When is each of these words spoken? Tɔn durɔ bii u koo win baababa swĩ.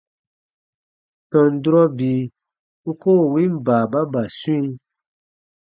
Tɔn 1.29 1.51
durɔ 1.63 1.83
bii 1.97 2.21
u 2.89 2.91
koo 3.01 3.23
win 3.31 3.53
baababa 3.65 4.21
swĩ. 4.39 4.57